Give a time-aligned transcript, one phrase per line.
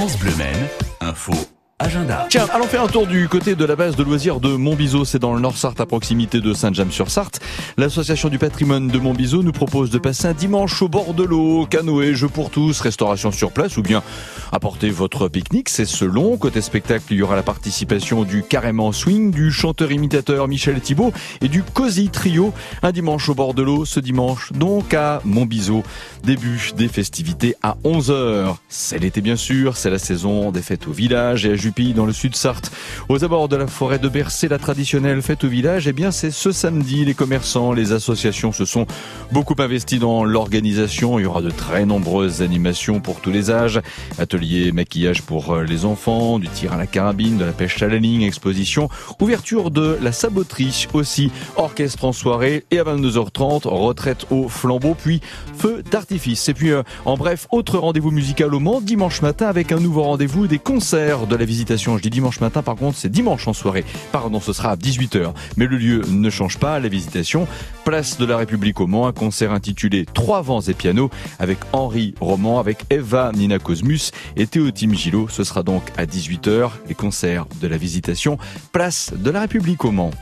[0.00, 0.66] France Bleu Maine,
[1.02, 1.34] info
[2.28, 5.18] Tiens, allons faire un tour du côté de la base de loisirs de Montbiseau, c'est
[5.18, 7.40] dans le Nord-Sarthe à proximité de Saint-James-sur-Sarthe.
[7.78, 11.66] L'association du patrimoine de Montbiseau nous propose de passer un dimanche au bord de l'eau,
[11.66, 14.02] canoë, jeux pour tous, restauration sur place ou bien
[14.52, 16.36] apporter votre pique-nique, c'est selon.
[16.36, 21.48] Côté spectacle, il y aura la participation du Carrément Swing, du chanteur-imitateur Michel Thibault et
[21.48, 22.52] du Cozy Trio.
[22.82, 25.82] Un dimanche au bord de l'eau, ce dimanche, donc à Montbiseau.
[26.24, 28.56] Début des festivités à 11h.
[28.68, 32.12] C'est l'été bien sûr, c'est la saison des fêtes au village et à dans le
[32.12, 32.70] sud Sarthe.
[33.08, 36.30] Aux abords de la forêt de Bercé, la traditionnelle fête au village, eh bien c'est
[36.30, 37.04] ce samedi.
[37.04, 38.86] Les commerçants, les associations se sont
[39.30, 41.18] beaucoup investis dans l'organisation.
[41.18, 43.80] Il y aura de très nombreuses animations pour tous les âges.
[44.18, 47.88] Ateliers, maquillage pour euh, les enfants, du tir à la carabine, de la pêche à
[47.88, 48.88] la ligne, exposition,
[49.20, 55.20] ouverture de la saboterie aussi, orchestre en soirée et à 22h30, retraite au flambeau, puis
[55.56, 56.48] feu d'artifice.
[56.48, 60.02] Et puis, euh, en bref, autre rendez-vous musical au Mans, dimanche matin avec un nouveau
[60.02, 63.52] rendez-vous des concerts de la visite je dis dimanche matin, par contre, c'est dimanche en
[63.52, 63.84] soirée.
[64.12, 65.32] Pardon, ce sera à 18h.
[65.56, 67.46] Mais le lieu ne change pas, la visitation.
[67.84, 72.14] Place de la République au Mans, un concert intitulé Trois vents et piano avec Henri
[72.20, 75.28] Roman, avec Eva Nina Cosmus et Théotime Gillot.
[75.28, 78.38] Ce sera donc à 18h, les concerts de la visitation.
[78.72, 80.12] Place de la République au Mans.